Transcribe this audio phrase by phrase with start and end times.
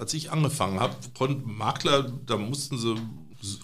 [0.00, 2.94] Als ich angefangen habe, konnten Makler, da mussten sie,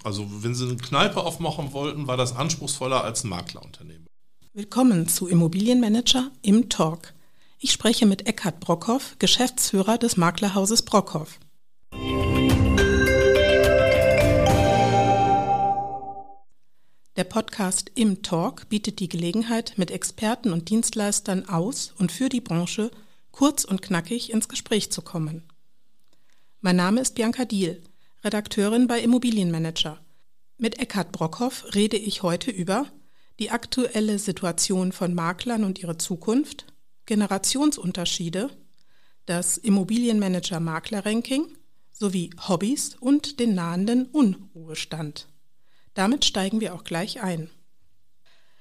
[0.05, 4.05] also wenn sie eine Kneipe aufmachen wollten, war das anspruchsvoller als ein Maklerunternehmen.
[4.53, 7.15] Willkommen zu Immobilienmanager im Talk.
[7.59, 11.39] Ich spreche mit Eckhard Brockhoff, Geschäftsführer des Maklerhauses Brockhoff.
[17.17, 22.43] Der Podcast Im Talk bietet die Gelegenheit, mit Experten und Dienstleistern aus und für die
[22.43, 22.91] Branche
[23.33, 25.43] kurz und knackig ins Gespräch zu kommen.
[26.63, 27.83] Mein Name ist Bianca Diel,
[28.25, 30.01] Redakteurin bei Immobilienmanager.
[30.57, 32.87] Mit Eckhard Brockhoff rede ich heute über
[33.39, 36.65] die aktuelle Situation von Maklern und ihre Zukunft,
[37.05, 38.49] Generationsunterschiede,
[39.27, 41.47] das Immobilienmanager-Makler-Ranking
[41.93, 45.29] sowie Hobbys und den nahenden Unruhestand.
[45.93, 47.51] Damit steigen wir auch gleich ein.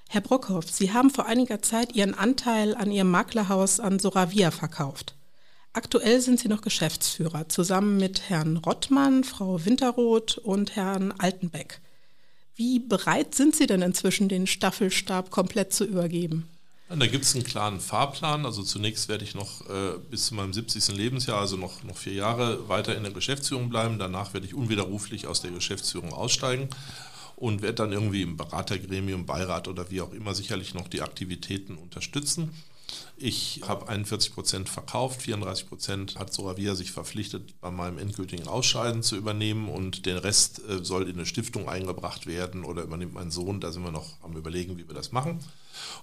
[0.10, 5.15] Herr Brockhoff, Sie haben vor einiger Zeit Ihren Anteil an Ihrem Maklerhaus an Soravia verkauft.
[5.76, 11.82] Aktuell sind Sie noch Geschäftsführer, zusammen mit Herrn Rottmann, Frau Winterroth und Herrn Altenbeck.
[12.56, 16.48] Wie bereit sind Sie denn inzwischen, den Staffelstab komplett zu übergeben?
[16.88, 18.46] Da gibt es einen klaren Fahrplan.
[18.46, 20.96] Also zunächst werde ich noch äh, bis zu meinem 70.
[20.96, 24.00] Lebensjahr, also noch, noch vier Jahre, weiter in der Geschäftsführung bleiben.
[24.00, 26.70] Danach werde ich unwiderruflich aus der Geschäftsführung aussteigen
[27.36, 31.76] und werde dann irgendwie im Beratergremium, Beirat oder wie auch immer sicherlich noch die Aktivitäten
[31.76, 32.54] unterstützen.
[33.18, 39.04] Ich habe 41 Prozent verkauft, 34 Prozent hat Soravia sich verpflichtet, bei meinem endgültigen Ausscheiden
[39.04, 43.32] zu übernehmen und den Rest äh, soll in eine Stiftung eingebracht werden oder übernimmt mein
[43.32, 43.62] Sohn.
[43.62, 45.40] Da sind wir noch am Überlegen, wie wir das machen.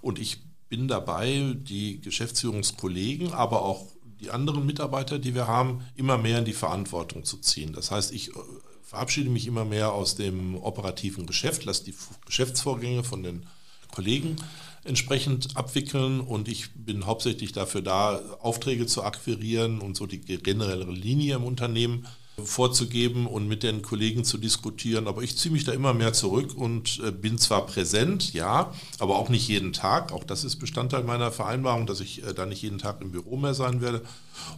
[0.00, 3.86] Und ich bin dabei, die Geschäftsführungskollegen, aber auch
[4.20, 7.72] die anderen Mitarbeiter, die wir haben, immer mehr in die Verantwortung zu ziehen.
[7.72, 8.40] Das heißt, ich äh,
[8.82, 13.46] verabschiede mich immer mehr aus dem operativen Geschäft, lasse die Geschäftsvorgänge von den
[13.90, 14.36] Kollegen
[14.84, 20.90] entsprechend abwickeln und ich bin hauptsächlich dafür da, Aufträge zu akquirieren und so die generelle
[20.90, 22.06] Linie im Unternehmen
[22.42, 25.06] vorzugeben und mit den Kollegen zu diskutieren.
[25.06, 29.18] Aber ich ziehe mich da immer mehr zurück und äh, bin zwar präsent, ja, aber
[29.18, 30.12] auch nicht jeden Tag.
[30.12, 33.36] Auch das ist Bestandteil meiner Vereinbarung, dass ich äh, da nicht jeden Tag im Büro
[33.36, 34.02] mehr sein werde.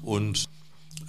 [0.02, 0.44] Und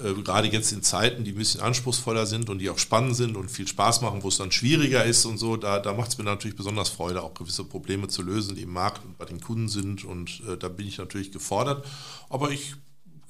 [0.04, 3.38] äh, gerade jetzt in Zeiten, die ein bisschen anspruchsvoller sind und die auch spannend sind
[3.38, 6.18] und viel Spaß machen, wo es dann schwieriger ist und so, da, da macht es
[6.18, 9.40] mir natürlich besonders Freude, auch gewisse Probleme zu lösen, die im Markt und bei den
[9.40, 10.04] Kunden sind.
[10.04, 11.86] Und äh, da bin ich natürlich gefordert.
[12.30, 12.76] Aber ich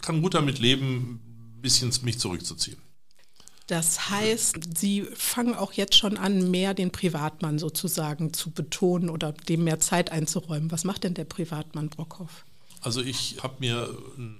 [0.01, 1.21] kann gut damit leben,
[1.57, 2.77] ein bisschen mich zurückzuziehen.
[3.67, 9.31] Das heißt, Sie fangen auch jetzt schon an, mehr den Privatmann sozusagen zu betonen oder
[9.31, 10.71] dem mehr Zeit einzuräumen.
[10.71, 12.45] Was macht denn der Privatmann Brockhoff?
[12.81, 14.37] Also ich habe mir im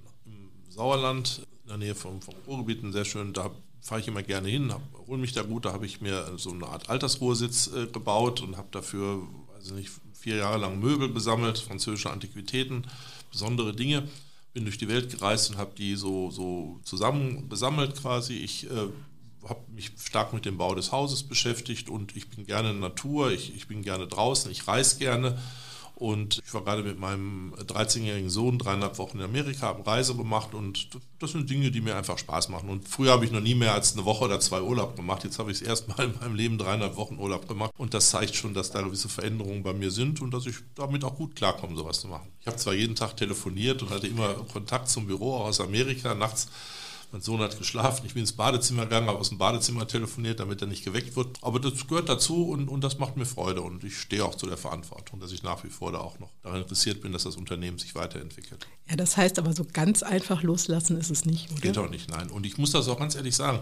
[0.68, 3.50] Sauerland in der Nähe vom, vom Ruhrgebiet, ein sehr schön, da
[3.80, 4.72] fahre ich immer gerne hin,
[5.06, 8.56] hole mich da gut, da habe ich mir so eine Art Altersruhesitz äh, gebaut und
[8.56, 12.84] habe dafür, also nicht, vier Jahre lang Möbel besammelt, französische Antiquitäten,
[13.30, 14.08] besondere Dinge.
[14.54, 18.34] Bin durch die Welt gereist und habe die so, so zusammen gesammelt quasi.
[18.34, 18.88] Ich äh,
[19.48, 22.88] habe mich stark mit dem Bau des Hauses beschäftigt und ich bin gerne in der
[22.88, 25.38] Natur, ich, ich bin gerne draußen, ich reise gerne
[25.96, 30.52] und ich war gerade mit meinem 13-jährigen Sohn dreieinhalb Wochen in Amerika, habe Reise gemacht
[30.52, 32.68] und das sind Dinge, die mir einfach Spaß machen.
[32.68, 35.24] Und früher habe ich noch nie mehr als eine Woche oder zwei Urlaub gemacht.
[35.24, 37.72] Jetzt habe ich es erst mal in meinem Leben dreieinhalb Wochen Urlaub gemacht.
[37.78, 41.02] Und das zeigt schon, dass da gewisse Veränderungen bei mir sind und dass ich damit
[41.02, 42.28] auch gut klarkomme, sowas zu machen.
[42.42, 46.48] Ich habe zwar jeden Tag telefoniert und hatte immer Kontakt zum Büro aus Amerika nachts
[47.12, 50.60] mein Sohn hat geschlafen, ich bin ins Badezimmer gegangen, habe aus dem Badezimmer telefoniert, damit
[50.60, 51.38] er nicht geweckt wird.
[51.42, 54.46] Aber das gehört dazu und, und das macht mir Freude und ich stehe auch zu
[54.46, 57.36] der Verantwortung, dass ich nach wie vor da auch noch daran interessiert bin, dass das
[57.36, 58.66] Unternehmen sich weiterentwickelt.
[58.88, 61.60] Ja, das heißt aber so ganz einfach loslassen ist es nicht, oder?
[61.60, 62.30] Geht auch nicht, nein.
[62.30, 63.60] Und ich muss das auch ganz ehrlich sagen.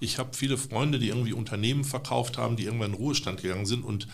[0.00, 3.84] Ich habe viele Freunde, die irgendwie Unternehmen verkauft haben, die irgendwann in Ruhestand gegangen sind
[3.84, 4.08] und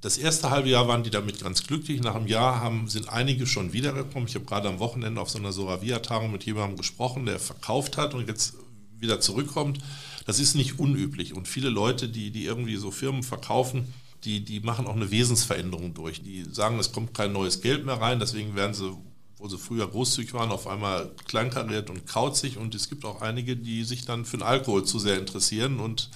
[0.00, 2.00] das erste halbe Jahr waren die damit ganz glücklich.
[2.00, 4.28] Nach einem Jahr haben, sind einige schon wiedergekommen.
[4.28, 8.14] Ich habe gerade am Wochenende auf so einer Soravia-Tagung mit jemandem gesprochen, der verkauft hat
[8.14, 8.54] und jetzt
[8.98, 9.78] wieder zurückkommt.
[10.24, 11.34] Das ist nicht unüblich.
[11.34, 13.92] Und viele Leute, die, die irgendwie so Firmen verkaufen,
[14.24, 16.22] die, die machen auch eine Wesensveränderung durch.
[16.22, 18.92] Die sagen, es kommt kein neues Geld mehr rein, deswegen werden sie,
[19.36, 22.56] wo sie früher großzügig waren, auf einmal kleinkariert und kauzig.
[22.56, 26.10] Und es gibt auch einige, die sich dann für den Alkohol zu sehr interessieren und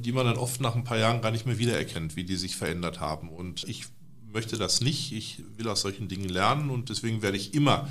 [0.00, 2.56] die man dann oft nach ein paar Jahren gar nicht mehr wiedererkennt, wie die sich
[2.56, 3.28] verändert haben.
[3.28, 3.84] Und ich
[4.32, 5.12] möchte das nicht.
[5.12, 7.88] Ich will aus solchen Dingen lernen und deswegen werde ich immer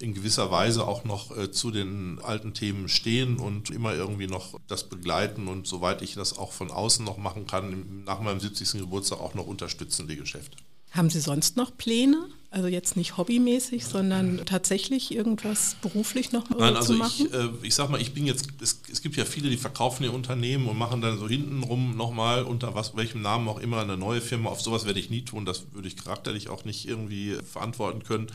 [0.00, 4.60] in gewisser Weise auch noch äh, zu den alten Themen stehen und immer irgendwie noch
[4.68, 8.72] das begleiten und soweit ich das auch von außen noch machen kann, nach meinem 70.
[8.72, 10.58] Geburtstag auch noch unterstützen, die Geschäfte.
[10.90, 12.28] Haben Sie sonst noch Pläne?
[12.50, 17.26] Also jetzt nicht hobbymäßig, sondern tatsächlich irgendwas beruflich noch Nein, also zu machen?
[17.26, 20.04] Ich, äh, ich sag mal, ich bin jetzt, es, es, gibt ja viele, die verkaufen
[20.04, 23.96] ihr Unternehmen und machen dann so hintenrum nochmal unter was, welchem Namen auch immer eine
[23.96, 24.50] neue Firma.
[24.50, 28.28] Auf sowas werde ich nie tun, das würde ich charakterlich auch nicht irgendwie verantworten können.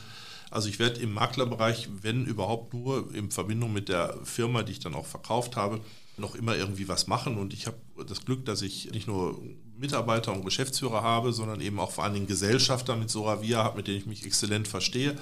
[0.52, 4.80] Also ich werde im Maklerbereich, wenn überhaupt nur in Verbindung mit der Firma, die ich
[4.80, 5.80] dann auch verkauft habe,
[6.18, 7.38] noch immer irgendwie was machen.
[7.38, 9.42] Und ich habe das Glück, dass ich nicht nur
[9.82, 13.88] Mitarbeiter und Geschäftsführer habe, sondern eben auch vor allen Dingen Gesellschafter mit Soravia habe, mit
[13.88, 15.18] denen ich mich exzellent verstehe,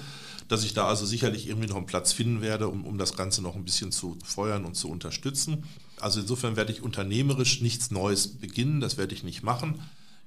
[0.48, 3.42] dass ich da also sicherlich irgendwie noch einen Platz finden werde, um, um das Ganze
[3.42, 5.64] noch ein bisschen zu feuern und zu unterstützen.
[5.98, 9.80] Also insofern werde ich unternehmerisch nichts Neues beginnen, das werde ich nicht machen.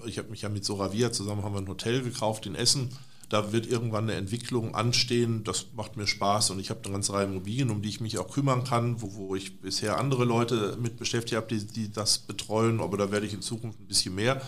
[0.06, 2.90] Ich habe mich ja mit Soravia zusammen haben wir ein Hotel gekauft in Essen
[3.34, 7.14] da wird irgendwann eine Entwicklung anstehen, das macht mir Spaß und ich habe eine ganze
[7.14, 10.78] Reihe Immobilien, um die ich mich auch kümmern kann, wo, wo ich bisher andere Leute
[10.80, 14.14] mit beschäftigt habe, die, die das betreuen, aber da werde ich in Zukunft ein bisschen
[14.14, 14.42] mehr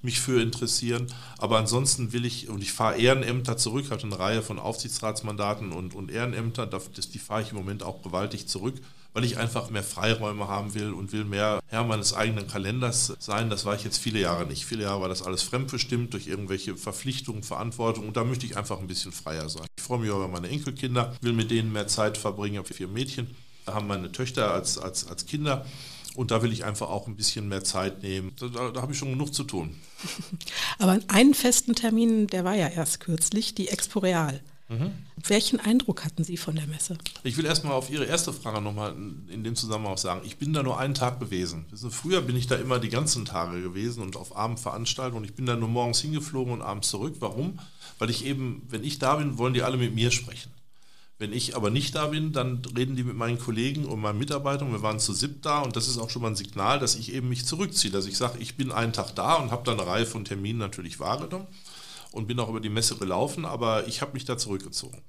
[0.00, 1.08] mich für interessieren.
[1.38, 5.92] Aber ansonsten will ich, und ich fahre Ehrenämter zurück, hatte eine Reihe von Aufsichtsratsmandaten und,
[5.96, 8.76] und Ehrenämter, das, die fahre ich im Moment auch gewaltig zurück
[9.12, 13.50] weil ich einfach mehr Freiräume haben will und will mehr Herr meines eigenen Kalenders sein.
[13.50, 14.64] Das war ich jetzt viele Jahre nicht.
[14.64, 18.78] Viele Jahre war das alles fremdbestimmt durch irgendwelche Verpflichtungen, Verantwortung und da möchte ich einfach
[18.78, 19.66] ein bisschen freier sein.
[19.76, 22.54] Ich freue mich über meine Enkelkinder, will mit denen mehr Zeit verbringen.
[22.54, 23.34] Ich habe vier Mädchen,
[23.66, 25.66] da haben meine Töchter als, als, als Kinder.
[26.14, 28.32] Und da will ich einfach auch ein bisschen mehr Zeit nehmen.
[28.40, 29.76] Da, da, da habe ich schon genug zu tun.
[30.78, 34.40] Aber einen festen Termin, der war ja erst kürzlich, die Expo Real.
[34.68, 34.92] Mhm.
[35.26, 36.98] Welchen Eindruck hatten Sie von der Messe?
[37.22, 38.94] Ich will erstmal auf Ihre erste Frage nochmal
[39.28, 40.20] in dem Zusammenhang sagen.
[40.24, 41.64] Ich bin da nur einen Tag gewesen.
[41.90, 45.24] Früher bin ich da immer die ganzen Tage gewesen und auf Abendveranstaltungen.
[45.24, 47.16] Ich bin da nur morgens hingeflogen und abends zurück.
[47.20, 47.58] Warum?
[47.98, 50.52] Weil ich eben, wenn ich da bin, wollen die alle mit mir sprechen.
[51.18, 54.70] Wenn ich aber nicht da bin, dann reden die mit meinen Kollegen und meinen Mitarbeitern.
[54.70, 57.12] Wir waren zu SIP da und das ist auch schon mal ein Signal, dass ich
[57.12, 57.90] eben mich zurückziehe.
[57.90, 60.58] Dass ich sage, ich bin einen Tag da und habe dann eine Reihe von Terminen
[60.58, 61.46] natürlich wahrgenommen
[62.12, 65.02] und bin auch über die Messe gelaufen, aber ich habe mich da zurückgezogen.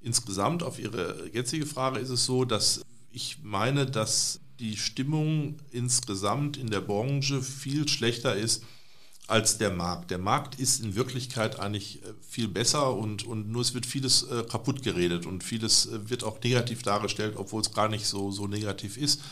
[0.00, 6.56] Insgesamt auf Ihre jetzige Frage ist es so, dass ich meine, dass die Stimmung insgesamt
[6.56, 8.62] in der Branche viel schlechter ist
[9.26, 10.10] als der Markt.
[10.10, 14.24] Der Markt ist in Wirklichkeit eigentlich äh, viel besser und, und nur es wird vieles
[14.24, 18.30] äh, kaputt geredet und vieles äh, wird auch negativ dargestellt, obwohl es gar nicht so,
[18.30, 19.22] so negativ ist.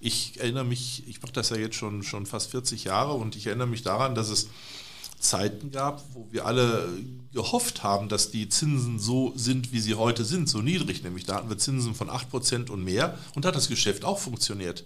[0.00, 3.46] Ich erinnere mich, ich mache das ja jetzt schon, schon fast 40 Jahre und ich
[3.46, 4.48] erinnere mich daran, dass es
[5.22, 6.88] Zeiten gab, wo wir alle
[7.32, 11.02] gehofft haben, dass die Zinsen so sind, wie sie heute sind, so niedrig.
[11.02, 14.18] Nämlich da hatten wir Zinsen von 8% und mehr und da hat das Geschäft auch
[14.18, 14.84] funktioniert.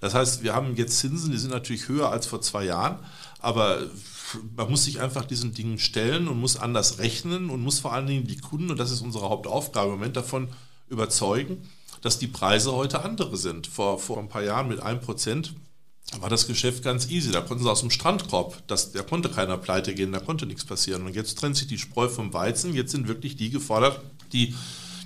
[0.00, 2.98] Das heißt, wir haben jetzt Zinsen, die sind natürlich höher als vor zwei Jahren,
[3.38, 3.82] aber
[4.56, 8.06] man muss sich einfach diesen Dingen stellen und muss anders rechnen und muss vor allen
[8.06, 10.48] Dingen die Kunden, und das ist unsere Hauptaufgabe im Moment, davon
[10.88, 11.68] überzeugen,
[12.00, 13.66] dass die Preise heute andere sind.
[13.66, 15.50] Vor, vor ein paar Jahren mit 1% da
[16.20, 17.30] war das Geschäft ganz easy.
[17.30, 20.64] Da konnten sie aus dem Strandkorb, das, da konnte keiner pleite gehen, da konnte nichts
[20.64, 21.06] passieren.
[21.06, 22.74] Und jetzt trennt sich die Spreu vom Weizen.
[22.74, 24.00] Jetzt sind wirklich die gefordert,
[24.32, 24.54] die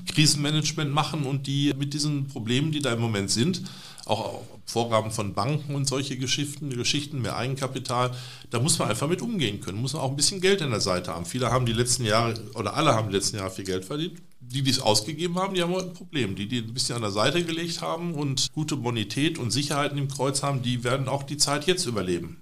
[0.08, 3.62] Krisenmanagement machen und die mit diesen Problemen, die da im Moment sind,
[4.04, 8.12] auch Vorgaben von Banken und solche Geschichten, Geschichten, mehr Eigenkapital,
[8.50, 10.81] da muss man einfach mit umgehen können, muss man auch ein bisschen Geld in der
[10.81, 11.25] Seite haben.
[11.25, 14.20] Viele haben die letzten Jahre, oder alle haben die letzten Jahre viel Geld verdient
[14.52, 16.34] die, die es ausgegeben haben, die haben heute ein Problem.
[16.37, 20.08] Die, die ein bisschen an der Seite gelegt haben und gute Bonität und Sicherheiten im
[20.08, 22.38] Kreuz haben, die werden auch die Zeit jetzt überleben.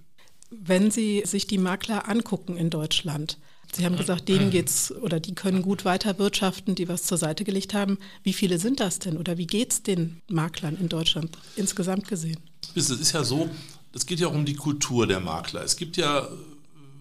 [0.51, 3.39] Wenn Sie sich die Makler angucken in Deutschland,
[3.75, 7.43] Sie haben gesagt, denen geht's oder die können gut weiter wirtschaften, die was zur Seite
[7.43, 7.99] gelegt haben.
[8.23, 12.39] Wie viele sind das denn oder wie geht es den Maklern in Deutschland insgesamt gesehen?
[12.77, 13.51] Es ist ja so,
[13.93, 15.65] es geht ja auch um die Kultur der Makler.
[15.65, 16.29] Es gibt ja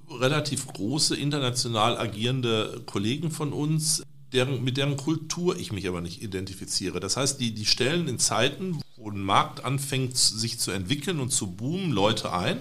[0.09, 4.01] relativ große international agierende Kollegen von uns,
[4.33, 6.99] deren, mit deren Kultur ich mich aber nicht identifiziere.
[6.99, 11.31] Das heißt, die, die stellen in Zeiten, wo ein Markt anfängt sich zu entwickeln und
[11.31, 12.59] zu boomen, Leute ein.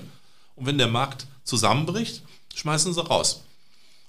[0.57, 2.23] Und wenn der Markt zusammenbricht,
[2.55, 3.43] schmeißen sie raus.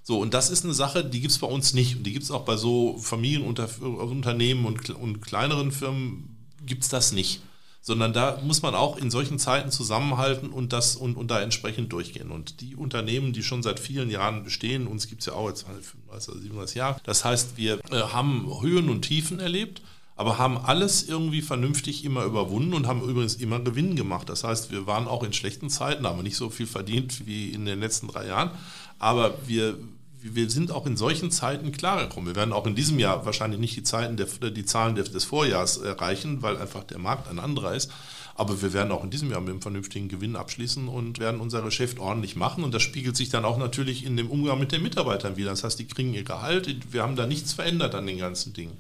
[0.04, 1.98] So, und das ist eine Sache, die gibt es bei uns nicht.
[1.98, 7.14] Und die gibt es auch bei so Familienunternehmen und, und kleineren Firmen, gibt es das
[7.14, 7.42] nicht
[7.86, 11.92] sondern da muss man auch in solchen Zeiten zusammenhalten und das und, und da entsprechend
[11.92, 12.32] durchgehen.
[12.32, 15.64] Und die Unternehmen, die schon seit vielen Jahren bestehen, uns gibt es ja auch jetzt
[15.64, 19.82] 35 oder 37 Jahre, das heißt, wir äh, haben Höhen und Tiefen erlebt,
[20.16, 24.30] aber haben alles irgendwie vernünftig immer überwunden und haben übrigens immer Gewinn gemacht.
[24.30, 27.66] Das heißt, wir waren auch in schlechten Zeiten, haben nicht so viel verdient wie in
[27.66, 28.52] den letzten drei Jahren,
[28.98, 29.78] aber wir
[30.24, 32.28] wir sind auch in solchen Zeiten klargekommen.
[32.28, 35.78] Wir werden auch in diesem Jahr wahrscheinlich nicht die, Zeiten der, die Zahlen des Vorjahres
[35.78, 37.92] erreichen, weil einfach der Markt ein anderer ist.
[38.36, 41.62] Aber wir werden auch in diesem Jahr mit einem vernünftigen Gewinn abschließen und werden unser
[41.62, 42.64] Geschäft ordentlich machen.
[42.64, 45.52] Und das spiegelt sich dann auch natürlich in dem Umgang mit den Mitarbeitern wieder.
[45.52, 46.94] Das heißt, die kriegen ihr Gehalt.
[46.94, 48.78] Wir haben da nichts verändert an den ganzen Dingen.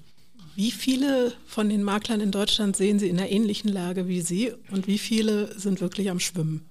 [0.55, 4.53] Wie viele von den Maklern in Deutschland sehen Sie in einer ähnlichen Lage wie Sie
[4.71, 6.69] und wie viele sind wirklich am Schwimmen?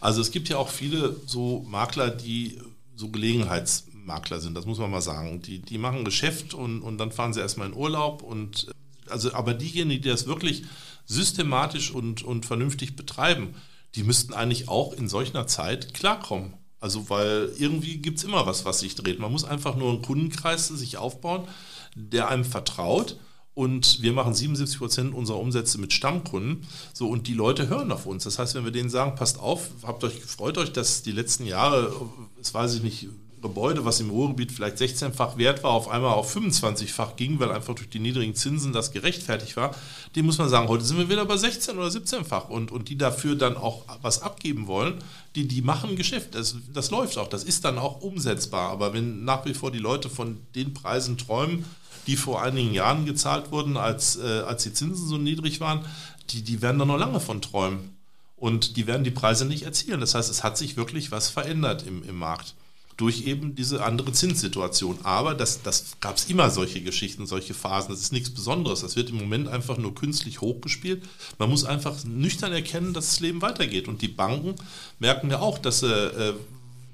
[0.00, 2.58] Also es gibt ja auch viele so Makler, die
[2.96, 5.42] so Gelegenheits Makler sind, das muss man mal sagen.
[5.42, 8.72] Die, die machen Geschäft und, und dann fahren sie erstmal in Urlaub und
[9.08, 10.64] also, aber diejenigen, die das wirklich
[11.04, 13.54] systematisch und, und vernünftig betreiben,
[13.96, 16.54] die müssten eigentlich auch in solch einer Zeit klarkommen.
[16.78, 19.18] Also, weil irgendwie gibt es immer was, was sich dreht.
[19.18, 21.46] Man muss einfach nur einen Kundenkreis sich aufbauen,
[21.94, 23.18] der einem vertraut
[23.52, 26.66] und wir machen 77 Prozent unserer Umsätze mit Stammkunden.
[26.94, 28.24] So, und die Leute hören auf uns.
[28.24, 31.44] Das heißt, wenn wir denen sagen, passt auf, habt euch, freut euch, dass die letzten
[31.44, 31.92] Jahre,
[32.38, 33.08] das weiß ich nicht,
[33.40, 37.74] Gebäude, was im Ruhrgebiet vielleicht 16-fach wert war, auf einmal auf 25-fach ging, weil einfach
[37.74, 39.74] durch die niedrigen Zinsen das gerechtfertigt war,
[40.16, 42.96] dem muss man sagen, heute sind wir wieder bei 16 oder 17-fach und, und die
[42.96, 45.02] dafür dann auch was abgeben wollen,
[45.34, 46.34] die, die machen Geschäft.
[46.34, 48.70] Das, das läuft auch, das ist dann auch umsetzbar.
[48.70, 51.64] Aber wenn nach wie vor die Leute von den Preisen träumen,
[52.06, 55.84] die vor einigen Jahren gezahlt wurden, als, äh, als die Zinsen so niedrig waren,
[56.30, 57.96] die, die werden da noch lange von träumen.
[58.36, 60.00] Und die werden die Preise nicht erzielen.
[60.00, 62.54] Das heißt, es hat sich wirklich was verändert im, im Markt
[63.00, 64.98] durch eben diese andere Zinssituation.
[65.04, 67.92] Aber das, das gab es immer solche Geschichten, solche Phasen.
[67.92, 68.82] Das ist nichts Besonderes.
[68.82, 71.02] Das wird im Moment einfach nur künstlich hochgespielt.
[71.38, 73.88] Man muss einfach nüchtern erkennen, dass das Leben weitergeht.
[73.88, 74.54] Und die Banken
[74.98, 76.34] merken ja auch, dass sie äh,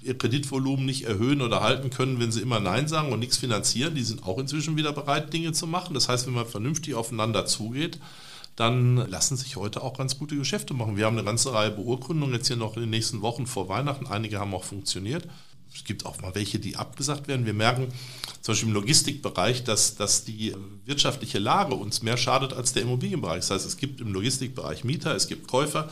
[0.00, 3.96] ihr Kreditvolumen nicht erhöhen oder halten können, wenn sie immer Nein sagen und nichts finanzieren.
[3.96, 5.92] Die sind auch inzwischen wieder bereit, Dinge zu machen.
[5.92, 7.98] Das heißt, wenn man vernünftig aufeinander zugeht,
[8.54, 10.96] dann lassen sich heute auch ganz gute Geschäfte machen.
[10.96, 14.06] Wir haben eine ganze Reihe Beurkundungen jetzt hier noch in den nächsten Wochen vor Weihnachten.
[14.06, 15.26] Einige haben auch funktioniert
[15.76, 17.44] es gibt auch mal welche, die abgesagt werden.
[17.44, 17.88] Wir merken
[18.40, 20.54] zum Beispiel im Logistikbereich, dass, dass die
[20.86, 23.40] wirtschaftliche Lage uns mehr schadet als der Immobilienbereich.
[23.40, 25.88] Das heißt, es gibt im Logistikbereich Mieter, es gibt Käufer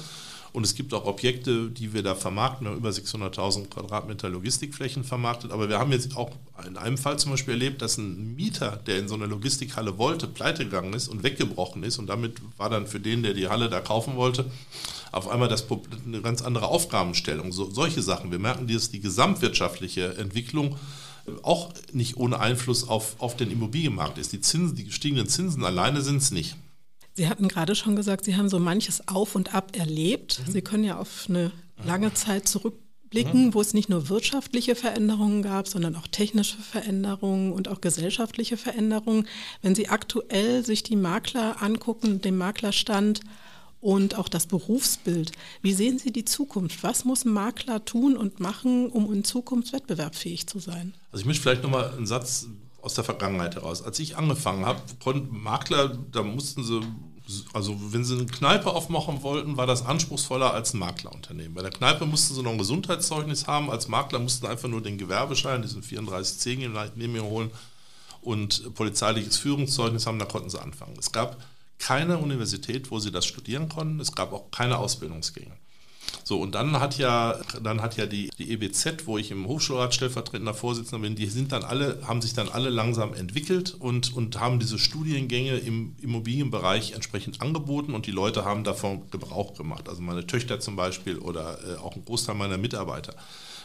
[0.54, 2.64] und es gibt auch Objekte, die wir da vermarkten.
[2.64, 5.50] Wir haben über 600.000 Quadratmeter Logistikflächen vermarktet.
[5.50, 6.30] Aber wir haben jetzt auch
[6.64, 10.28] in einem Fall zum Beispiel erlebt, dass ein Mieter, der in so eine Logistikhalle wollte,
[10.28, 11.98] pleite gegangen ist und weggebrochen ist.
[11.98, 14.44] Und damit war dann für den, der die Halle da kaufen wollte,
[15.10, 15.66] auf einmal das,
[16.06, 17.50] eine ganz andere Aufgabenstellung.
[17.50, 18.30] So, solche Sachen.
[18.30, 20.76] Wir merken, dass die gesamtwirtschaftliche Entwicklung
[21.42, 24.32] auch nicht ohne Einfluss auf, auf den Immobilienmarkt ist.
[24.32, 26.54] Die Zinsen, die gestiegenen Zinsen alleine sind es nicht.
[27.14, 30.42] Sie hatten gerade schon gesagt, Sie haben so manches auf und ab erlebt.
[30.44, 30.52] Mhm.
[30.52, 31.52] Sie können ja auf eine
[31.84, 33.54] lange Zeit zurückblicken, mhm.
[33.54, 39.28] wo es nicht nur wirtschaftliche Veränderungen gab, sondern auch technische Veränderungen und auch gesellschaftliche Veränderungen.
[39.62, 43.20] Wenn Sie aktuell sich die Makler angucken, den Maklerstand,
[43.84, 45.32] und auch das Berufsbild.
[45.60, 46.82] Wie sehen Sie die Zukunft?
[46.82, 50.94] Was muss ein Makler tun und machen, um in Zukunft wettbewerbsfähig zu sein?
[51.12, 52.46] Also ich möchte vielleicht nochmal einen Satz
[52.84, 53.82] aus der Vergangenheit heraus.
[53.82, 56.80] Als ich angefangen habe, konnten Makler, da mussten sie,
[57.52, 61.54] also wenn sie eine Kneipe aufmachen wollten, war das anspruchsvoller als ein Maklerunternehmen.
[61.54, 64.98] Bei der Kneipe mussten sie noch ein Gesundheitszeugnis haben, als Makler mussten einfach nur den
[64.98, 67.50] Gewerbeschein, diesen 3410 neben mir holen
[68.20, 70.96] und polizeiliches Führungszeugnis haben, da konnten sie anfangen.
[70.98, 71.36] Es gab
[71.78, 74.00] keine Universität, wo sie das studieren konnten.
[74.00, 75.56] Es gab auch keine Ausbildungsgänge.
[76.26, 79.94] So, und dann hat ja, dann hat ja die, die EBZ, wo ich im Hochschulrat
[79.94, 84.40] stellvertretender Vorsitzender bin, die sind dann alle, haben sich dann alle langsam entwickelt und, und
[84.40, 89.86] haben diese Studiengänge im Immobilienbereich entsprechend angeboten und die Leute haben davon Gebrauch gemacht.
[89.90, 93.14] Also meine Töchter zum Beispiel oder äh, auch ein Großteil meiner Mitarbeiter.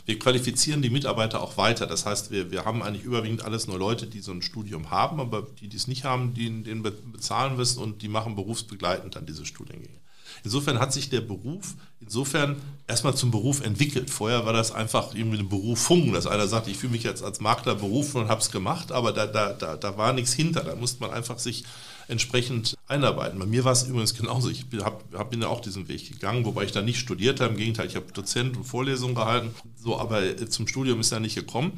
[0.06, 1.88] Wir qualifizieren die Mitarbeiter auch weiter.
[1.88, 5.22] Das heißt, wir, wir haben eigentlich überwiegend alles nur Leute, die so ein Studium haben,
[5.22, 9.26] aber die, die es nicht haben, die, denen bezahlen müssen und die machen berufsbegleitend dann
[9.26, 10.00] diese Studiengänge.
[10.44, 12.56] Insofern hat sich der Beruf insofern
[12.88, 14.10] erstmal zum Beruf entwickelt.
[14.10, 17.40] Vorher war das einfach irgendwie eine Berufung, dass einer sagt, ich fühle mich jetzt als
[17.40, 20.62] Makler berufen und habe es gemacht, aber da, da, da, da war nichts hinter.
[20.62, 21.66] Da musste man einfach sich
[22.08, 23.38] entsprechend einarbeiten.
[23.38, 24.50] Bei mir war es übrigens genauso.
[24.50, 27.54] Ich hab, hab, bin ja auch diesen Weg gegangen, wobei ich da nicht studiert habe.
[27.54, 29.54] Im Gegenteil, ich habe Dozent und Vorlesungen gehalten.
[29.78, 31.74] So, aber zum Studium ist er nicht gekommen.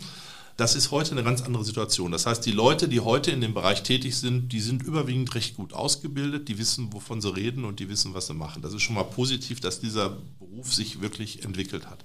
[0.57, 2.11] Das ist heute eine ganz andere Situation.
[2.11, 5.55] Das heißt, die Leute, die heute in dem Bereich tätig sind, die sind überwiegend recht
[5.55, 8.61] gut ausgebildet, die wissen, wovon sie reden und die wissen, was sie machen.
[8.61, 12.03] Das ist schon mal positiv, dass dieser Beruf sich wirklich entwickelt hat.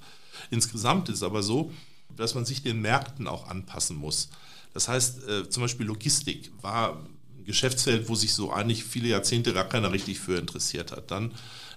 [0.50, 1.72] Insgesamt ist es aber so,
[2.16, 4.28] dass man sich den Märkten auch anpassen muss.
[4.72, 7.04] Das heißt, äh, zum Beispiel Logistik war
[7.44, 11.10] Geschäftsfeld, wo sich so eigentlich viele Jahrzehnte gar keiner richtig für interessiert hat.
[11.10, 11.32] Dann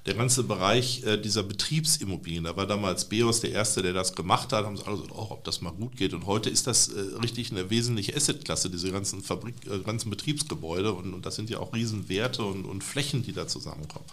[0.06, 4.54] der ganze Bereich äh, dieser Betriebsimmobilien, da war damals Beos der Erste, der das gemacht
[4.54, 6.14] hat, haben sie alle gesagt, oh, ob das mal gut geht.
[6.14, 10.94] Und heute ist das äh, richtig eine wesentliche Assetklasse, diese ganzen Fabrik, äh, ganzen Betriebsgebäude.
[10.94, 14.06] Und, und, das sind ja auch Riesenwerte und, und Flächen, die da zusammenkommen.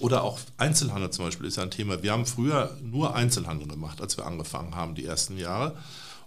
[0.00, 2.02] Oder auch Einzelhandel zum Beispiel ist ja ein Thema.
[2.02, 5.76] Wir haben früher nur Einzelhandel gemacht, als wir angefangen haben, die ersten Jahre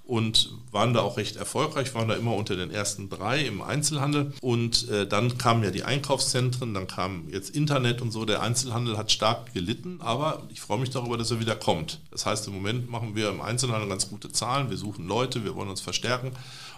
[0.06, 4.34] und waren da auch recht erfolgreich, waren da immer unter den ersten drei im Einzelhandel.
[4.42, 8.26] Und äh, dann kamen ja die Einkaufszentren, dann kam jetzt Internet und so.
[8.26, 12.00] Der Einzelhandel hat stark gelitten, aber ich freue mich darüber, dass er wieder kommt.
[12.12, 14.70] Das heißt, im Moment machen wir im Einzelhandel ganz gute Zahlen.
[14.70, 16.32] Wir suchen Leute, wir wollen uns verstärken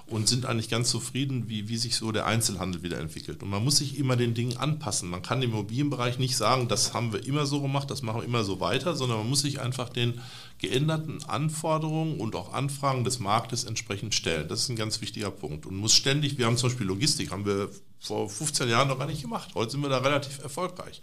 [0.09, 3.43] und sind eigentlich ganz zufrieden, wie, wie sich so der Einzelhandel wieder entwickelt.
[3.43, 5.09] Und man muss sich immer den Dingen anpassen.
[5.09, 8.25] Man kann im Immobilienbereich nicht sagen, das haben wir immer so gemacht, das machen wir
[8.25, 10.21] immer so weiter, sondern man muss sich einfach den
[10.59, 14.47] geänderten Anforderungen und auch Anfragen des Marktes entsprechend stellen.
[14.47, 15.65] Das ist ein ganz wichtiger Punkt.
[15.65, 19.07] Und muss ständig, wir haben zum Beispiel Logistik, haben wir vor 15 Jahren noch gar
[19.07, 19.49] nicht gemacht.
[19.55, 21.01] Heute sind wir da relativ erfolgreich.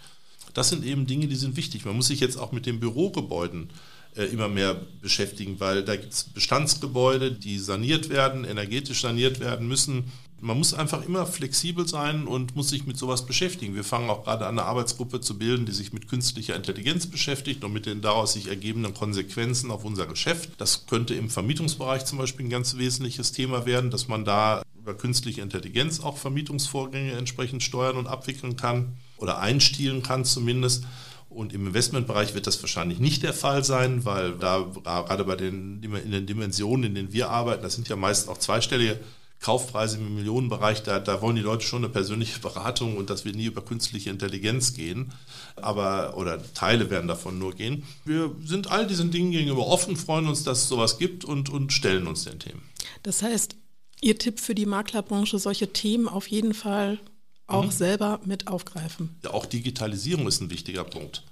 [0.55, 1.85] Das sind eben Dinge, die sind wichtig.
[1.85, 6.13] Man muss sich jetzt auch mit den Bürogebäuden äh, immer mehr beschäftigen, weil da gibt
[6.13, 10.13] es Bestandsgebäude, die saniert werden, energetisch saniert werden müssen.
[10.41, 13.75] man muss einfach immer flexibel sein und muss sich mit sowas beschäftigen.
[13.75, 17.65] Wir fangen auch gerade an, eine Arbeitsgruppe zu bilden, die sich mit künstlicher Intelligenz beschäftigt
[17.65, 20.51] und mit den daraus sich ergebenden Konsequenzen auf unser Geschäft.
[20.59, 24.95] Das könnte im Vermietungsbereich zum Beispiel ein ganz wesentliches Thema werden, dass man da über
[24.95, 30.85] künstliche Intelligenz auch Vermietungsvorgänge entsprechend steuern und abwickeln kann oder einstielen kann zumindest.
[31.35, 35.83] Und im Investmentbereich wird das wahrscheinlich nicht der Fall sein, weil da gerade bei den,
[35.83, 39.01] in den Dimensionen, in denen wir arbeiten, das sind ja meist auch zweistellige
[39.41, 43.37] Kaufpreise im Millionenbereich, da, da wollen die Leute schon eine persönliche Beratung und das wird
[43.37, 45.13] nie über künstliche Intelligenz gehen.
[45.57, 47.85] Aber, oder Teile werden davon nur gehen.
[48.07, 51.75] Wir sind all diesen Dingen gegenüber offen, freuen uns, dass es sowas gibt und, und
[51.75, 52.63] stellen uns den Themen.
[53.03, 53.57] Das heißt,
[54.01, 56.99] Ihr Tipp für die Maklerbranche, solche Themen auf jeden Fall
[57.47, 57.71] auch mhm.
[57.71, 59.17] selber mit aufgreifen.
[59.23, 61.23] Ja, auch Digitalisierung ist ein wichtiger Punkt.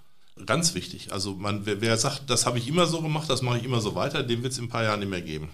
[0.46, 1.12] Ganz wichtig.
[1.12, 3.80] Also man, wer, wer sagt, das habe ich immer so gemacht, das mache ich immer
[3.80, 5.48] so weiter, dem wird es in ein paar Jahren nicht mehr geben.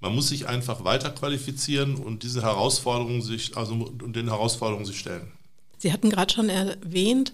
[0.00, 4.98] Man muss sich einfach weiter qualifizieren und diese Herausforderungen sich, also und den Herausforderungen sich
[4.98, 5.30] stellen.
[5.78, 7.32] Sie hatten gerade schon erwähnt,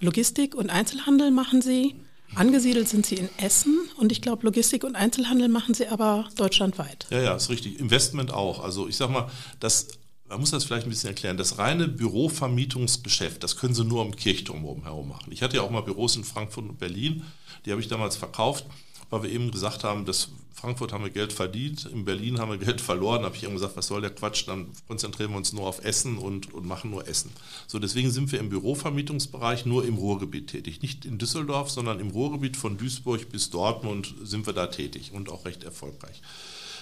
[0.00, 1.94] Logistik und Einzelhandel machen Sie.
[2.34, 7.06] Angesiedelt sind Sie in Essen und ich glaube, Logistik und Einzelhandel machen Sie aber deutschlandweit.
[7.10, 7.78] Ja, ja, ist richtig.
[7.78, 8.62] Investment auch.
[8.62, 9.30] Also ich sage mal,
[9.60, 9.88] das,
[10.28, 11.36] man muss das vielleicht ein bisschen erklären.
[11.36, 15.32] Das reine Bürovermietungsgeschäft, das können Sie nur am Kirchturm oben herum machen.
[15.32, 17.24] Ich hatte ja auch mal Büros in Frankfurt und Berlin,
[17.64, 18.66] die habe ich damals verkauft
[19.10, 22.58] weil wir eben gesagt haben, dass Frankfurt haben wir Geld verdient, in Berlin haben wir
[22.58, 25.66] Geld verloren, habe ich eben gesagt, was soll der Quatsch, dann konzentrieren wir uns nur
[25.66, 27.30] auf Essen und, und machen nur Essen.
[27.68, 30.82] So, deswegen sind wir im Bürovermietungsbereich nur im Ruhrgebiet tätig.
[30.82, 35.28] Nicht in Düsseldorf, sondern im Ruhrgebiet von Duisburg bis Dortmund sind wir da tätig und
[35.30, 36.20] auch recht erfolgreich.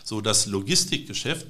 [0.05, 1.47] So, das Logistikgeschäft,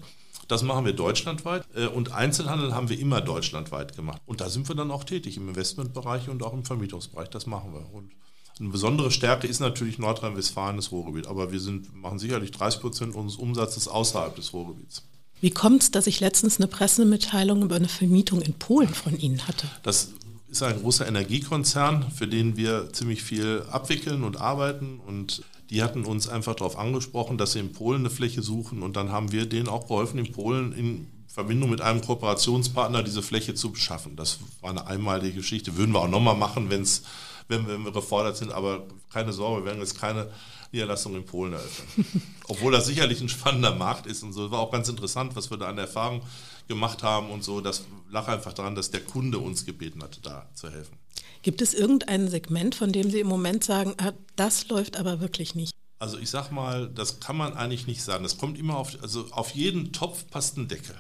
[0.48, 4.20] das machen wir deutschlandweit äh, und Einzelhandel haben wir immer deutschlandweit gemacht.
[4.26, 7.28] Und da sind wir dann auch tätig im Investmentbereich und auch im Vermietungsbereich.
[7.28, 7.92] Das machen wir.
[7.92, 8.12] Und
[8.58, 11.26] eine besondere Stärke ist natürlich Nordrhein-Westfalen, das Ruhrgebiet.
[11.26, 15.02] Aber wir sind, machen sicherlich 30 Prozent unseres Umsatzes außerhalb des Ruhrgebiets.
[15.40, 19.46] Wie kommt es, dass ich letztens eine Pressemitteilung über eine Vermietung in Polen von Ihnen
[19.46, 19.68] hatte?
[19.82, 20.12] Das
[20.56, 25.00] ist ein großer Energiekonzern, für den wir ziemlich viel abwickeln und arbeiten.
[25.06, 28.83] Und die hatten uns einfach darauf angesprochen, dass sie in Polen eine Fläche suchen.
[28.83, 33.22] Und dann haben wir denen auch geholfen, in Polen in Verbindung mit einem Kooperationspartner diese
[33.22, 34.16] Fläche zu beschaffen.
[34.16, 35.76] Das war eine einmalige Geschichte.
[35.76, 37.02] Würden wir auch nochmal machen, wenn es
[37.48, 38.52] wenn, wenn wir gefordert sind.
[38.52, 40.31] Aber keine Sorge, wir werden jetzt keine
[40.72, 42.07] Niederlassung in Polen eröffnen.
[42.48, 44.50] Obwohl das sicherlich ein spannender Markt ist und so.
[44.50, 46.22] War auch ganz interessant, was wir da an Erfahrung
[46.68, 47.61] gemacht haben und so.
[47.61, 50.96] Das lag einfach daran, dass der Kunde uns gebeten hatte, da zu helfen.
[51.42, 55.55] Gibt es irgendein Segment, von dem Sie im Moment sagen, ah, das läuft aber wirklich
[55.55, 55.72] nicht?
[55.98, 58.22] Also ich sag mal, das kann man eigentlich nicht sagen.
[58.22, 60.96] Das kommt immer auf, also auf jeden Topf passt ein Deckel.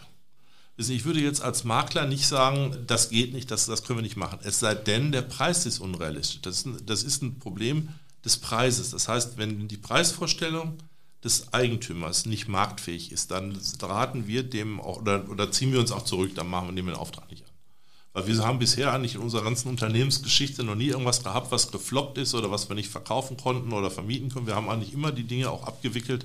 [0.78, 4.16] Ich würde jetzt als Makler nicht sagen, das geht nicht, das, das können wir nicht
[4.16, 4.38] machen.
[4.42, 6.42] Es sei denn, der Preis ist unrealistisch.
[6.42, 7.88] Das ist, ein, das ist ein Problem
[8.24, 8.90] des Preises.
[8.90, 10.76] Das heißt, wenn die Preisvorstellung
[11.24, 15.92] des Eigentümers nicht marktfähig ist, dann raten wir dem auch, oder, oder ziehen wir uns
[15.92, 17.50] auch zurück, dann machen wir den Auftrag nicht an.
[18.12, 22.16] Weil wir haben bisher eigentlich in unserer ganzen Unternehmensgeschichte noch nie irgendwas gehabt, was gefloppt
[22.16, 24.46] ist oder was wir nicht verkaufen konnten oder vermieten können.
[24.46, 26.24] Wir haben eigentlich immer die Dinge auch abgewickelt,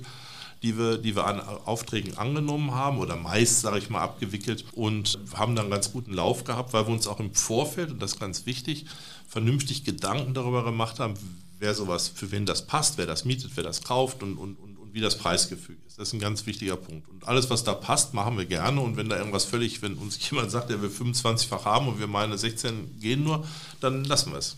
[0.62, 5.18] die wir, die wir an Aufträgen angenommen haben oder meist, sage ich mal, abgewickelt und
[5.34, 8.20] haben dann ganz guten Lauf gehabt, weil wir uns auch im Vorfeld, und das ist
[8.20, 8.86] ganz wichtig,
[9.26, 11.14] vernünftig Gedanken darüber gemacht haben,
[11.58, 14.71] wer sowas, für wen das passt, wer das mietet, wer das kauft und, und, und
[14.92, 15.98] wie das Preisgefüge ist.
[15.98, 17.08] Das ist ein ganz wichtiger Punkt.
[17.08, 18.80] Und alles, was da passt, machen wir gerne.
[18.80, 22.06] Und wenn da irgendwas völlig, wenn uns jemand sagt, der will 25-fach haben und wir
[22.06, 23.46] meinen 16 gehen nur,
[23.80, 24.56] dann lassen wir es.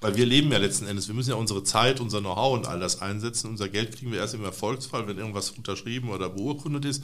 [0.00, 2.78] Weil wir leben ja letzten Endes, wir müssen ja unsere Zeit, unser Know-how und all
[2.78, 3.48] das einsetzen.
[3.48, 7.02] Unser Geld kriegen wir erst im Erfolgsfall, wenn irgendwas unterschrieben oder beurkundet ist.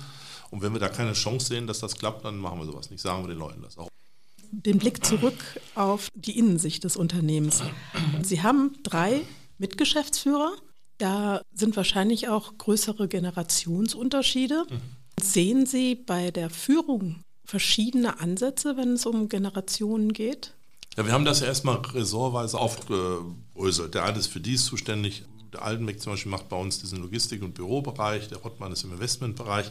[0.50, 3.00] Und wenn wir da keine Chance sehen, dass das klappt, dann machen wir sowas nicht.
[3.00, 3.88] Sagen wir den Leuten das auch.
[4.52, 5.34] Den Blick zurück
[5.74, 7.64] auf die Innensicht des Unternehmens.
[8.22, 9.22] Sie haben drei
[9.58, 10.52] Mitgeschäftsführer.
[10.98, 14.64] Da sind wahrscheinlich auch größere Generationsunterschiede.
[14.68, 14.80] Mhm.
[15.20, 20.54] Sehen Sie bei der Führung verschiedene Ansätze, wenn es um Generationen geht?
[20.96, 23.94] Ja, wir haben das ja erstmal ressortweise aufgebröselt.
[23.94, 25.24] Der eine ist für dies zuständig.
[25.52, 28.28] Der Altenbeck zum Beispiel macht bei uns diesen Logistik- und Bürobereich.
[28.28, 29.70] Der Rottmann ist im Investmentbereich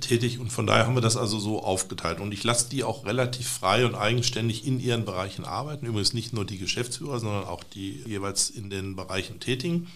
[0.00, 0.38] tätig.
[0.38, 2.20] Und von daher haben wir das also so aufgeteilt.
[2.20, 5.86] Und ich lasse die auch relativ frei und eigenständig in ihren Bereichen arbeiten.
[5.86, 9.88] Übrigens nicht nur die Geschäftsführer, sondern auch die jeweils in den Bereichen tätigen.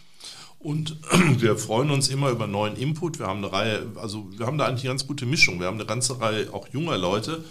[0.58, 0.96] Und
[1.38, 3.18] wir freuen uns immer über neuen Input.
[3.18, 5.60] Wir haben eine Reihe, also wir haben da eigentlich eine ganz gute Mischung.
[5.60, 7.44] Wir haben eine ganze Reihe auch junger Leute,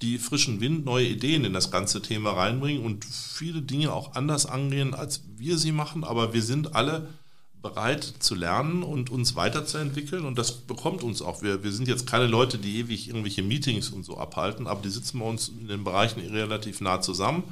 [0.00, 4.46] die frischen Wind, neue Ideen in das ganze Thema reinbringen und viele Dinge auch anders
[4.46, 6.04] angehen, als wir sie machen.
[6.04, 7.08] Aber wir sind alle
[7.64, 11.40] bereit zu lernen und uns weiterzuentwickeln und das bekommt uns auch.
[11.40, 14.90] Wir, wir sind jetzt keine Leute, die ewig irgendwelche Meetings und so abhalten, aber die
[14.90, 17.42] sitzen bei uns in den Bereichen relativ nah zusammen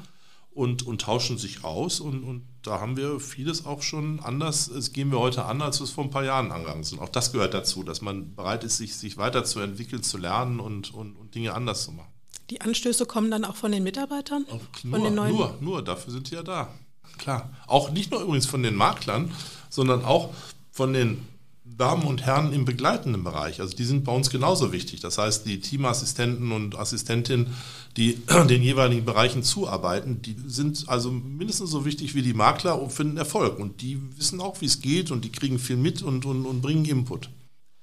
[0.54, 1.98] und, und tauschen sich aus.
[1.98, 5.80] Und, und da haben wir vieles auch schon anders, es gehen wir heute an, als
[5.80, 7.00] wir es vor ein paar Jahren angegangen sind.
[7.00, 11.16] Auch das gehört dazu, dass man bereit ist, sich, sich weiterzuentwickeln, zu lernen und, und,
[11.16, 12.12] und Dinge anders zu machen.
[12.50, 14.44] Die Anstöße kommen dann auch von den Mitarbeitern?
[14.82, 16.68] Nur, von den neuen nur, nur, dafür sind die ja da.
[17.16, 17.50] Klar.
[17.66, 19.32] Auch nicht nur übrigens von den Maklern,
[19.72, 20.34] sondern auch
[20.70, 21.26] von den
[21.64, 23.60] Damen und Herren im begleitenden Bereich.
[23.60, 25.00] Also die sind bei uns genauso wichtig.
[25.00, 27.54] Das heißt, die Teamassistenten und Assistentinnen,
[27.96, 32.92] die den jeweiligen Bereichen zuarbeiten, die sind also mindestens so wichtig wie die Makler und
[32.92, 33.58] finden Erfolg.
[33.58, 36.60] Und die wissen auch, wie es geht und die kriegen viel mit und, und, und
[36.60, 37.30] bringen Input.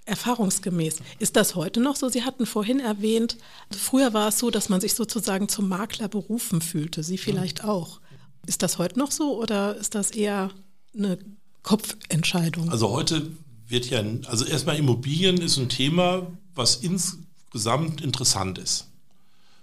[0.05, 0.97] Erfahrungsgemäß.
[1.19, 2.09] Ist das heute noch so?
[2.09, 3.37] Sie hatten vorhin erwähnt,
[3.71, 7.03] früher war es so, dass man sich sozusagen zum Makler berufen fühlte.
[7.03, 8.01] Sie vielleicht auch.
[8.45, 10.51] Ist das heute noch so oder ist das eher
[10.95, 11.19] eine
[11.63, 12.69] Kopfentscheidung?
[12.69, 13.31] Also heute
[13.67, 18.87] wird ja, also erstmal Immobilien ist ein Thema, was insgesamt interessant ist.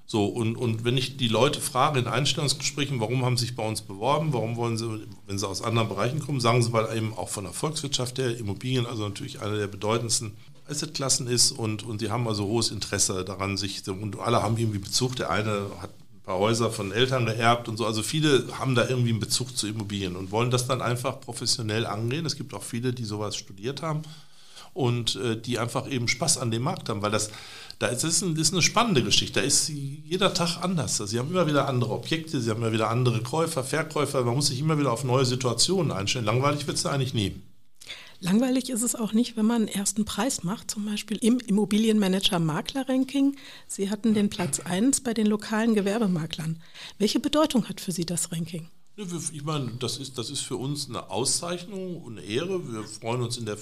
[0.08, 3.66] So, und, und wenn ich die Leute frage in Einstellungsgesprächen, warum haben sie sich bei
[3.66, 7.12] uns beworben, warum wollen sie, wenn sie aus anderen Bereichen kommen, sagen sie, weil eben
[7.12, 10.36] auch von der Volkswirtschaft her Immobilien also natürlich eine der bedeutendsten
[10.68, 14.78] Assetklassen ist und, und sie haben also hohes Interesse daran, sich, und alle haben irgendwie
[14.78, 15.16] Bezug.
[15.16, 15.90] Der eine hat
[16.26, 19.66] paar Häuser von Eltern geerbt und so, also viele haben da irgendwie einen Bezug zu
[19.68, 22.26] Immobilien und wollen das dann einfach professionell angehen.
[22.26, 24.02] Es gibt auch viele, die sowas studiert haben
[24.74, 27.30] und äh, die einfach eben Spaß an dem Markt haben, weil das
[27.78, 29.40] da ist ein, ist eine spannende Geschichte.
[29.40, 30.96] Da ist jeder Tag anders.
[30.96, 34.24] Sie haben immer wieder andere Objekte, sie haben immer wieder andere Käufer, Verkäufer.
[34.24, 36.24] Man muss sich immer wieder auf neue Situationen einstellen.
[36.24, 37.36] Langweilig wird es eigentlich nie.
[38.20, 42.38] Langweilig ist es auch nicht, wenn man einen ersten Preis macht, zum Beispiel im Immobilienmanager
[42.38, 43.36] Makler Ranking.
[43.66, 46.62] Sie hatten den Platz 1 bei den lokalen Gewerbemaklern.
[46.98, 48.68] Welche Bedeutung hat für Sie das Ranking?
[48.96, 52.72] Ich meine, das ist, das ist für uns eine Auszeichnung und eine Ehre.
[52.72, 53.58] Wir freuen uns in der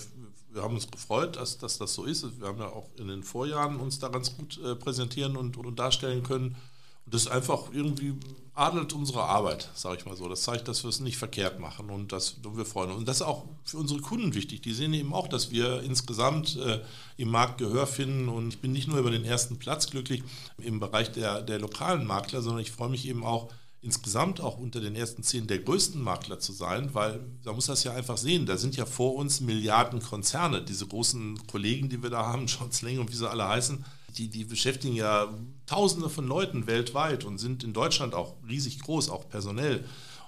[0.55, 2.41] wir haben uns gefreut, dass, dass das so ist.
[2.41, 5.79] Wir haben ja auch in den Vorjahren uns da ganz gut äh, präsentieren und, und,
[5.79, 6.57] darstellen können.
[7.05, 8.15] Und das einfach irgendwie
[8.55, 10.29] adelt unsere Arbeit, sage ich mal so.
[10.29, 13.01] Das zeigt, dass wir es nicht verkehrt machen und dass wir freuen uns.
[13.01, 14.63] Und das ist auch für unsere Kunden wichtig.
[14.63, 16.81] Die sehen eben auch, dass wir insgesamt äh,
[17.17, 18.29] im Markt Gehör finden.
[18.29, 20.23] Und ich bin nicht nur über den ersten Platz glücklich
[20.59, 23.51] im Bereich der, der lokalen Makler, sondern ich freue mich eben auch,
[23.85, 27.85] insgesamt auch unter den ersten zehn der größten Makler zu sein, weil da muss das
[27.85, 32.09] ja einfach sehen, da sind ja vor uns Milliarden Konzerne, diese großen Kollegen, die wir
[32.09, 33.85] da haben, John Sling und wie sie alle heißen,
[34.19, 35.33] die, die beschäftigen ja
[35.67, 39.85] Tausende von Leuten weltweit und sind in Deutschland auch riesig groß, auch personell.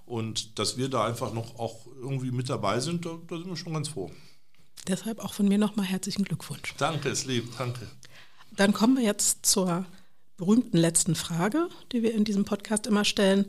[0.07, 3.57] Und dass wir da einfach noch auch irgendwie mit dabei sind, da, da sind wir
[3.57, 4.11] schon ganz froh.
[4.87, 6.75] Deshalb auch von mir nochmal herzlichen Glückwunsch.
[6.79, 7.87] Danke, es lieb, danke.
[8.53, 9.85] Dann kommen wir jetzt zur
[10.37, 13.47] berühmten letzten Frage, die wir in diesem Podcast immer stellen.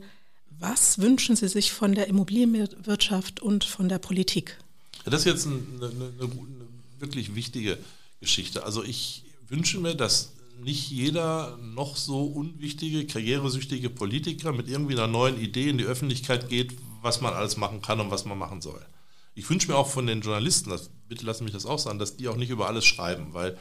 [0.58, 4.58] Was wünschen Sie sich von der Immobilienwirtschaft und von der Politik?
[5.04, 6.30] Das ist jetzt eine, eine, eine
[6.98, 7.78] wirklich wichtige
[8.20, 8.64] Geschichte.
[8.64, 15.06] Also ich wünsche mir, dass nicht jeder noch so unwichtige, karrieresüchtige Politiker mit irgendwie einer
[15.06, 18.60] neuen Idee in die Öffentlichkeit geht, was man alles machen kann und was man machen
[18.60, 18.84] soll.
[19.34, 22.16] Ich wünsche mir auch von den Journalisten, das, bitte lassen mich das auch sagen, dass
[22.16, 23.56] die auch nicht über alles schreiben, weil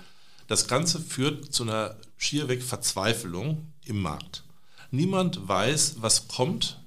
[0.48, 4.44] das Ganze führt zu einer schierweg Verzweiflung im Markt.
[4.90, 6.80] Niemand weiß, was kommt,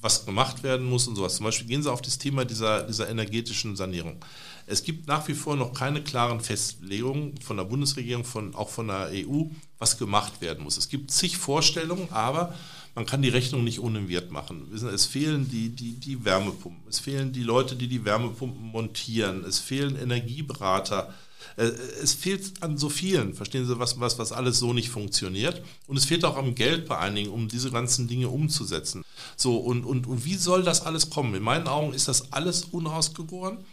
[0.00, 1.36] was gemacht werden muss und sowas.
[1.36, 4.24] Zum Beispiel gehen Sie auf das Thema dieser, dieser energetischen Sanierung.
[4.70, 8.88] Es gibt nach wie vor noch keine klaren Festlegungen von der Bundesregierung, von, auch von
[8.88, 9.44] der EU,
[9.78, 10.76] was gemacht werden muss.
[10.76, 12.54] Es gibt zig Vorstellungen, aber
[12.94, 14.70] man kann die Rechnung nicht ohne Wert machen.
[14.92, 19.58] Es fehlen die, die, die Wärmepumpen, es fehlen die Leute, die die Wärmepumpen montieren, es
[19.58, 21.14] fehlen Energieberater,
[21.56, 21.70] äh,
[22.02, 25.62] es fehlt an so vielen, verstehen Sie, was, was, was alles so nicht funktioniert.
[25.86, 29.02] Und es fehlt auch am Geld bei einigen, um diese ganzen Dinge umzusetzen.
[29.36, 31.34] So, und, und, und wie soll das alles kommen?
[31.34, 33.64] In meinen Augen ist das alles unausgegoren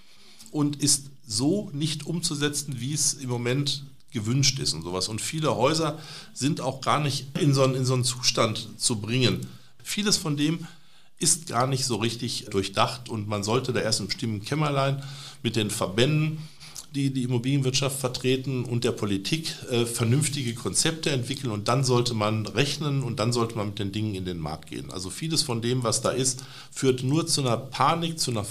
[0.55, 5.09] und ist so nicht umzusetzen, wie es im Moment gewünscht ist und sowas.
[5.09, 5.99] Und viele Häuser
[6.33, 9.45] sind auch gar nicht in so einen, in so einen Zustand zu bringen.
[9.83, 10.65] Vieles von dem
[11.19, 15.03] ist gar nicht so richtig durchdacht und man sollte da erst im stimmen Kämmerlein
[15.43, 16.37] mit den Verbänden
[16.95, 22.45] die die Immobilienwirtschaft vertreten und der Politik äh, vernünftige Konzepte entwickeln und dann sollte man
[22.47, 24.91] rechnen und dann sollte man mit den Dingen in den Markt gehen.
[24.91, 28.45] Also vieles von dem, was da ist, führt nur zu einer Panik, zu einer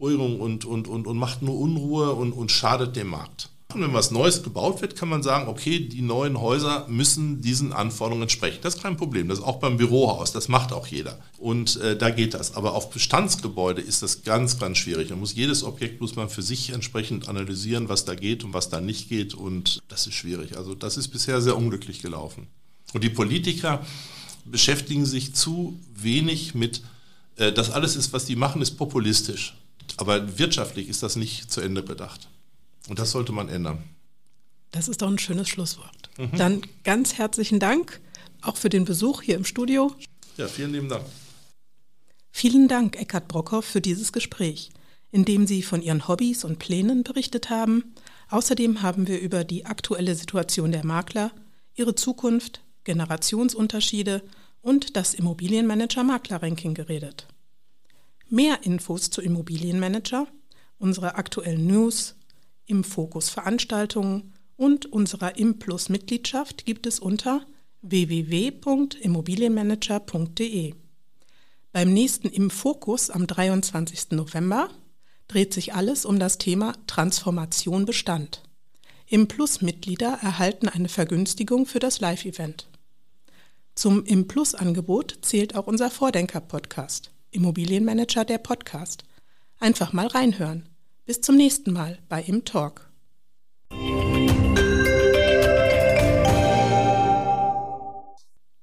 [0.00, 3.50] Verunruhigung und, und, und, und macht nur Unruhe und, und schadet dem Markt.
[3.72, 7.72] Und wenn was Neues gebaut wird, kann man sagen, okay, die neuen Häuser müssen diesen
[7.72, 8.58] Anforderungen entsprechen.
[8.62, 9.28] Das ist kein Problem.
[9.28, 10.32] Das ist auch beim Bürohaus.
[10.32, 11.20] Das macht auch jeder.
[11.38, 12.56] Und äh, da geht das.
[12.56, 15.10] Aber auf Bestandsgebäude ist das ganz, ganz schwierig.
[15.10, 18.70] Da muss jedes Objekt muss man für sich entsprechend analysieren, was da geht und was
[18.70, 19.34] da nicht geht.
[19.34, 20.56] Und das ist schwierig.
[20.56, 22.48] Also das ist bisher sehr unglücklich gelaufen.
[22.92, 23.86] Und die Politiker
[24.44, 26.82] beschäftigen sich zu wenig mit,
[27.36, 29.54] äh, das alles ist, was die machen, ist populistisch.
[29.96, 32.28] Aber wirtschaftlich ist das nicht zu Ende bedacht.
[32.88, 33.82] Und das sollte man ändern.
[34.70, 36.10] Das ist doch ein schönes Schlusswort.
[36.18, 36.36] Mhm.
[36.36, 38.00] Dann ganz herzlichen Dank
[38.42, 39.94] auch für den Besuch hier im Studio.
[40.36, 41.04] Ja, vielen lieben Dank.
[42.30, 44.70] Vielen Dank, Eckhard Brockhoff, für dieses Gespräch,
[45.10, 47.94] in dem Sie von Ihren Hobbys und Plänen berichtet haben.
[48.28, 51.32] Außerdem haben wir über die aktuelle Situation der Makler,
[51.74, 54.22] ihre Zukunft, Generationsunterschiede
[54.62, 57.26] und das Immobilienmanager-Makler-Ranking geredet.
[58.32, 60.28] Mehr Infos zu Immobilienmanager,
[60.78, 62.14] unsere aktuellen News,
[62.64, 67.44] im Fokus Veranstaltungen und unserer Implus Mitgliedschaft gibt es unter
[67.82, 70.74] www.immobilienmanager.de.
[71.72, 74.12] Beim nächsten Im Fokus am 23.
[74.12, 74.70] November
[75.26, 78.44] dreht sich alles um das Thema Transformation Bestand.
[79.08, 82.68] Im Plus-Mitglieder erhalten eine Vergünstigung für das Live-Event.
[83.74, 89.04] Zum Im Plus-Angebot zählt auch unser Vordenker-Podcast, Immobilienmanager der Podcast.
[89.58, 90.68] Einfach mal reinhören.
[91.06, 92.90] Bis zum nächsten Mal bei Im Talk.